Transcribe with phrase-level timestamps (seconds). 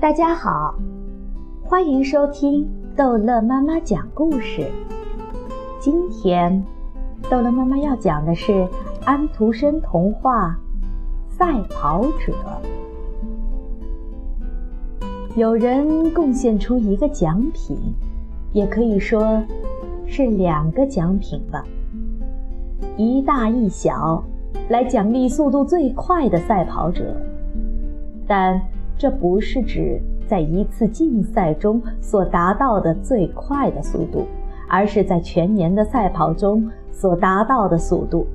[0.00, 0.74] 大家好，
[1.62, 2.66] 欢迎收听
[2.96, 4.66] 逗乐妈妈讲故事。
[5.78, 6.64] 今天，
[7.28, 8.66] 逗乐妈妈要讲的是
[9.04, 10.58] 安徒生童话
[11.36, 12.32] 《赛跑者》。
[15.36, 17.76] 有人贡献出一个奖品，
[18.54, 19.42] 也可以说
[20.06, 21.62] 是两个奖品吧，
[22.96, 24.24] 一大一小，
[24.70, 27.14] 来奖励速度最快的赛跑者。
[28.26, 28.58] 但
[29.00, 34.26] 这不是指在一次竞赛中所达到的最快的速度，
[34.68, 38.26] 而是在全年的赛跑中所达到的速度。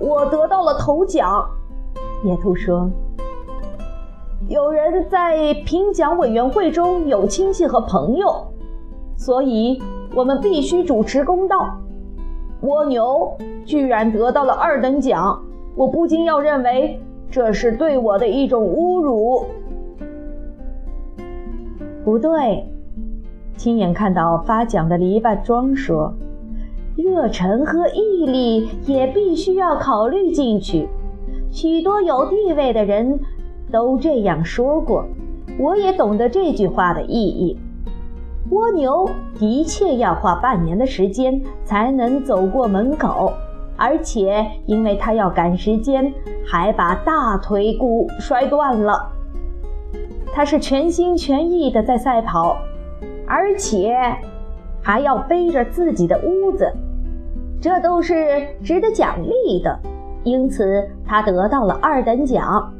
[0.00, 1.48] 我得到了头奖，
[2.24, 2.90] 野兔说。
[4.48, 8.44] 有人在评奖委员会中有亲戚和朋友，
[9.16, 9.80] 所以
[10.16, 11.78] 我们必须主持公道。
[12.62, 15.40] 蜗牛居然得到了二等奖。
[15.76, 19.44] 我不禁要认为这是对我的一种侮辱。
[22.04, 22.66] 不对，
[23.56, 26.14] 亲眼看到发奖的篱笆桩说
[26.96, 30.88] ：“热忱和毅力也必须要考虑进去。
[31.50, 33.20] 许多有地位的人
[33.70, 35.04] 都这样说过，
[35.58, 37.58] 我也懂得这句话的意义。
[38.50, 43.32] 蜗牛的确要花半年的时间才能走过门口。”
[43.78, 46.12] 而且，因为他要赶时间，
[46.44, 49.12] 还把大腿骨摔断了。
[50.32, 52.56] 他是全心全意的在赛跑，
[53.24, 53.96] 而且
[54.82, 56.72] 还要背着自己的屋子，
[57.60, 59.78] 这都是值得奖励的。
[60.24, 62.72] 因此，他得到了二等奖。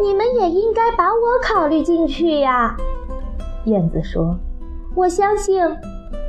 [0.00, 2.76] 你们也应该把我考虑进去呀，
[3.64, 4.36] 燕子说
[4.94, 5.60] ：“我相信，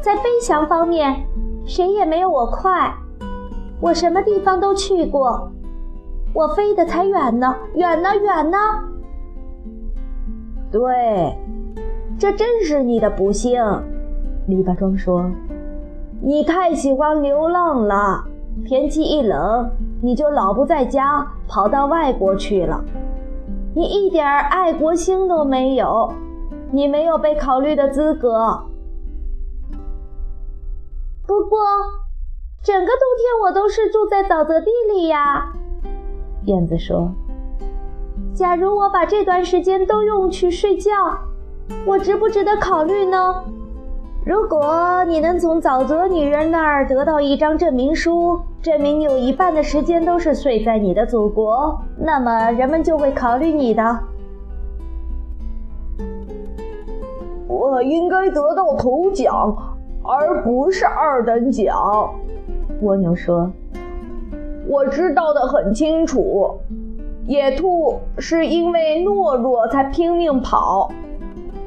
[0.01, 1.23] 在飞翔方面。”
[1.65, 2.93] 谁也没有我快，
[3.81, 5.51] 我什么地方都去过，
[6.31, 8.57] 我飞得才远呢，远呢，远呢。
[10.71, 11.35] 对，
[12.19, 13.59] 这真是你的不幸。
[14.47, 15.25] 篱笆桩说
[16.21, 18.23] ：“你太喜欢流浪了，
[18.63, 19.67] 天气一冷，
[20.01, 22.83] 你就老不在家，跑到外国去了。
[23.73, 26.13] 你一点爱国心都没有，
[26.71, 28.61] 你没有被考虑的资格。”
[31.27, 31.59] 不过，
[32.63, 35.51] 整个冬天我都是住在沼泽地里呀。
[36.43, 37.11] 燕子说
[38.35, 40.91] ：“假如我把这段时间都用去睡觉，
[41.85, 43.43] 我值不值得考虑呢？
[44.23, 53.99] 如果你能从沼泽女人那儿得到一张证明书，证明有一半的时间都是睡在你的祖国，那么人们就会考虑你的。
[57.47, 59.55] 我应该得到头奖。”
[60.07, 62.13] 而不是二等奖，
[62.81, 63.51] 蜗牛说
[64.69, 66.59] ：“我知道的很清楚，
[67.25, 70.91] 野兔是因为懦弱才拼命跑，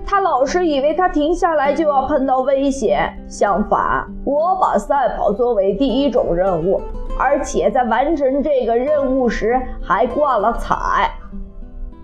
[0.07, 3.13] 他老是以为他停下来就要碰到危险。
[3.27, 6.81] 相反，我把赛跑作为第一种任务，
[7.19, 11.11] 而且在完成这个任务时还挂了彩。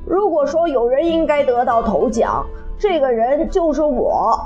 [0.04, 2.44] 如果说有人应该得到头奖，
[2.76, 4.36] 这个人就是我。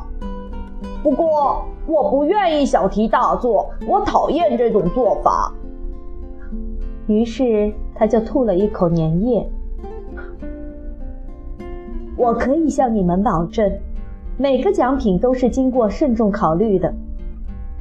[1.03, 5.51] 不过。”我不愿意小题大做，我讨厌这种做法。
[7.07, 9.51] 于是他就吐了一口粘液。
[12.15, 13.73] 我可以向你们保证，
[14.37, 16.93] 每个奖品都是经过慎重考虑的，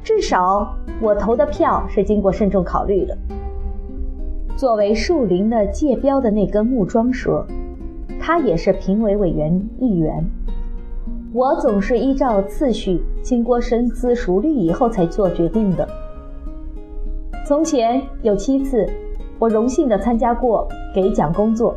[0.02, 3.14] 至少我投的票是经过慎重考虑的。
[4.56, 7.44] 作为树林的界标的那根木桩说，
[8.18, 10.24] 他也是评委委员一员。
[11.34, 15.86] 我总是依照次序，经过深思熟虑以后才做决定的。
[17.46, 18.86] 从前有七次，
[19.38, 21.74] 我荣幸地参加过给奖工作，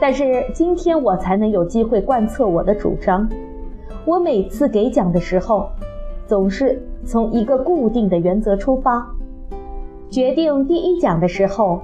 [0.00, 3.28] 但是今天我才能有机会贯彻我的主张。
[4.04, 5.68] 我每次给奖的时候，
[6.26, 9.08] 总是从一个固定的原则出发。
[10.10, 11.80] 决定第一奖的时候。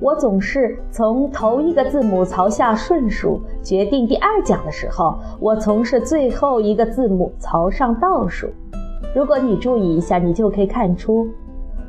[0.00, 8.48] 我总是从头一个字母朝下顺数决定第二奖的时候，我从是最后一个字母朝上倒数。
[9.14, 11.28] 如果你注意一下，你就可以看出，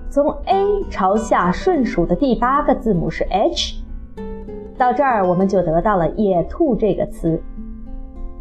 [0.10, 3.82] 从 A 朝下顺数的第八个字母是 H。
[4.78, 7.42] 到这儿，我们就得到了“野兔”这个词，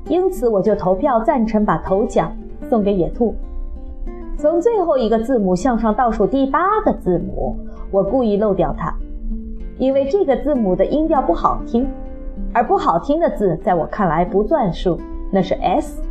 [0.08, 2.36] 因此我就投票赞成把头奖
[2.68, 3.34] 送给野兔。
[4.36, 7.56] 从最后一个字母向上倒数第八个字母，
[7.90, 8.94] 我故意漏掉它。
[9.78, 11.88] 因为这个字母的音调不好听，
[12.52, 14.98] 而不好听的字在我看来不算数，
[15.32, 16.02] 那是 S，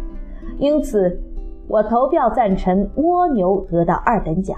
[0.57, 1.21] 因此
[1.67, 4.57] 我投票赞成蜗牛得到二等奖。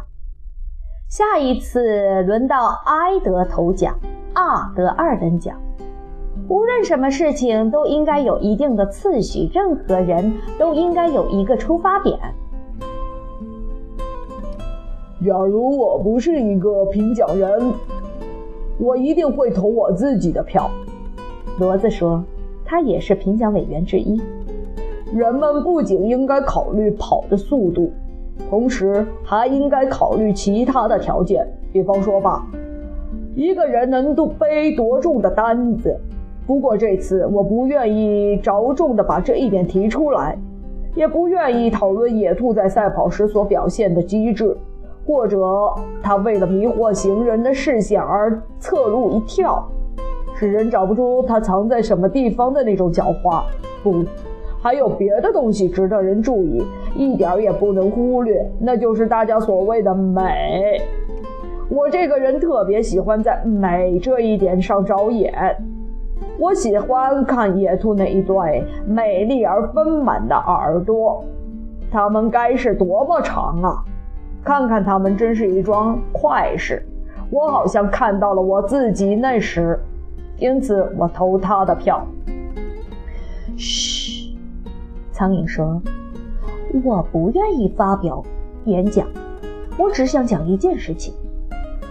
[1.08, 3.96] 下一次轮到 I 得头奖
[4.34, 5.62] R 得二等奖。
[6.50, 12.20] 无论什么事情都应该有一定的次序，任何人都应该有一个出发点。
[15.26, 17.74] 假如我不是一个评奖人，
[18.78, 20.70] 我一定会投我自己的票。
[21.60, 22.24] 骡子说，
[22.66, 24.22] 他也是评奖委员之一。
[25.14, 27.92] 人们不仅应该考虑跑的速度，
[28.50, 31.48] 同时还应该考虑其他的条件。
[31.72, 32.46] 比方说吧，
[33.36, 35.98] 一个人能背多重的担子。
[36.48, 40.38] 不过这次我不愿意着重的把这一点提出来，
[40.96, 44.56] 也不愿意讨论野兔在赛跑时所表现的机智，
[45.06, 45.38] 或者
[46.02, 49.68] 他为了迷惑行人的视线而侧路一跳，
[50.36, 53.44] 使人找不出他藏在什么地方的那种狡猾。
[53.84, 54.04] 不。
[54.62, 56.66] 还有别的东西值得人注意，
[56.96, 60.82] 一点也不能忽略，那就是大家所谓的美。
[61.70, 65.32] 我这个人特别喜欢在美这一点上着眼。
[66.40, 71.24] 我喜欢看野兔那一对美丽而丰满的耳朵，
[71.92, 73.84] 它们该是多么长啊！
[74.46, 76.86] 看看他们，真是一桩快事。
[77.32, 79.80] 我好像看到了我自己那时，
[80.38, 82.06] 因此我投他的票。
[83.58, 84.38] 嘘。
[85.12, 85.82] 苍蝇说
[86.84, 88.24] ：“我不愿意发表
[88.66, 89.08] 演讲，
[89.80, 91.12] 我只想讲一件事情。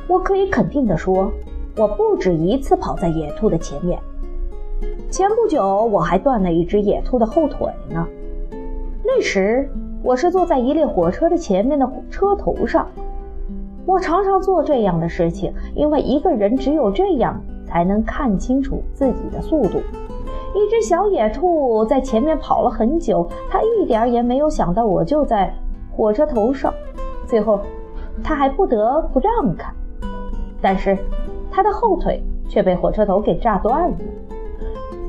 [0.06, 1.32] 我可以肯定地说，
[1.76, 3.98] 我不止一次跑在野兔的前面。
[5.10, 8.06] 前不久我还断了一只野兔的后腿呢。
[9.02, 9.68] 那时
[10.04, 12.86] 我是坐在一列火车的前面的车头上。
[13.86, 19.80] 我常常做这样的事情，因为一个人只有这样才能看清楚自己的速度。”
[20.54, 25.50] 一只小野兔在前面跑了很久，它一点也没有想到我就在
[25.90, 26.72] 火车头上。
[27.26, 27.58] 最后，
[28.22, 29.72] 它还不得不让开，
[30.60, 30.98] 但是
[31.50, 33.96] 它的后腿却被火车头给炸断了。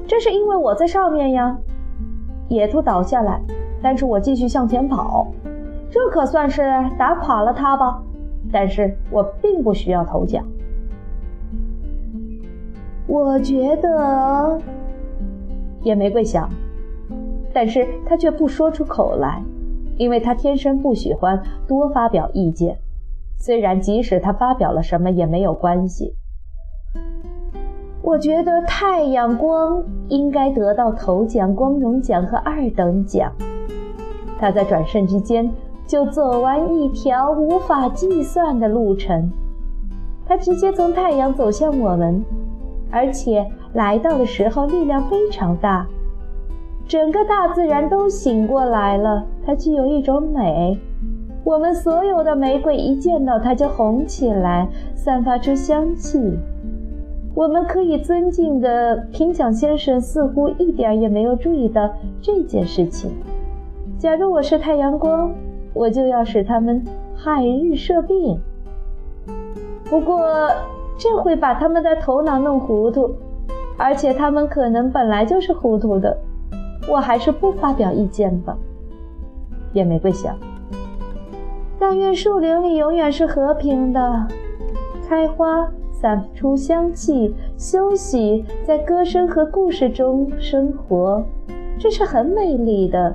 [0.07, 1.57] 这是因为我在上面呀。
[2.47, 3.42] 野兔倒下来，
[3.81, 5.27] 但是我继续向前跑，
[5.89, 6.63] 这可算是
[6.98, 8.01] 打垮了他吧。
[8.51, 10.45] 但是我并不需要头奖。
[13.07, 14.60] 我觉得。
[15.81, 16.50] 野玫瑰想，
[17.54, 19.44] 但是他却不说出口来，
[19.98, 22.75] 因为他天生不喜欢多发表意见。
[23.38, 26.16] 虽然即使他发表了什么也没有关系。
[28.01, 33.31] 我觉得太阳光应该得到头奖、光荣奖和二等奖。
[34.38, 35.52] 他在转瞬之间
[35.88, 39.32] 就走完一条无法计算的路程。
[40.28, 42.24] 他直接从太阳走向我们。
[42.92, 45.86] 而且来到的时候力量非常大，
[46.88, 49.26] 整个大自然都醒过来了。
[49.46, 50.80] 它具有一种美，
[51.44, 56.38] 我们所有的玫瑰一见到它就红起来，散发出香气。
[57.34, 61.90] 我们可以尊敬的评奖先生似乎一点也没有注意到
[62.22, 63.12] 这件事情。
[63.97, 65.33] 假如我是太阳光，
[65.74, 66.83] 我就要使他们
[67.15, 68.39] 害日射病。
[69.89, 70.50] 不过。
[70.97, 73.13] 这会把他们的头脑弄糊涂，
[73.77, 76.18] 而且他们可能本来就是糊涂的。
[76.89, 78.57] 我还是不发表意见吧。
[79.74, 80.33] 野玫瑰想。
[81.77, 84.25] 但愿树林里永远是和平的，
[85.09, 91.21] 开花，散出香气，休息，在歌声和故事中生活，
[91.78, 93.14] 这是很美丽的。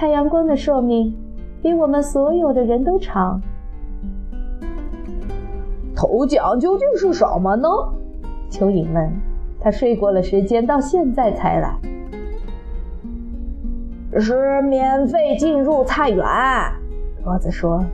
[0.00, 1.14] 太阳光的寿命
[1.60, 3.38] 比我们所有的人都长。
[5.94, 7.68] 头奖究竟是什么呢？
[8.50, 9.12] 蚯蚓问。
[9.60, 11.76] 他睡过了时间，到现在才来。
[14.18, 16.24] 是免费进入菜园。
[17.22, 17.84] 骡子说：“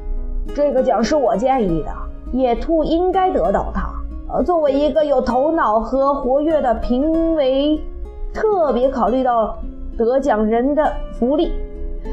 [0.54, 1.92] 这个奖是我建议的，
[2.30, 3.90] 野兔应该得到它。
[4.32, 7.80] 呃，作为一个有头脑和活跃的评委，
[8.32, 9.58] 特别考虑到
[9.98, 11.50] 得奖人的福利。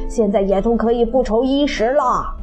[0.07, 2.35] 现在野兔可以不愁衣食了。”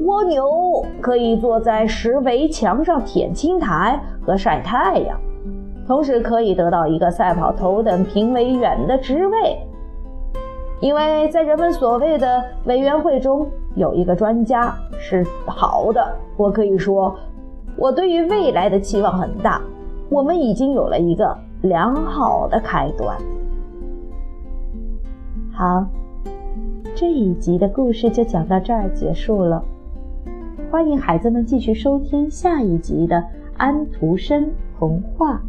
[0.00, 5.20] 蜗牛可以坐在石围墙上舔青苔和晒太阳，
[5.86, 9.58] 同时可以得到一个赛跑头等评委员的职位。
[10.80, 17.14] 因为在人们所谓的委员会中有一个专家是好的，我可以说，
[17.76, 19.60] 我对于未来的期望很大。
[20.08, 23.16] 我们已经有了一个良好的开端。
[25.52, 25.84] 好，
[27.00, 29.64] 这一集的故事就讲到这儿结束了。
[30.70, 33.24] 欢迎孩子们继续收听下一集的
[33.56, 35.40] 安徒生童话。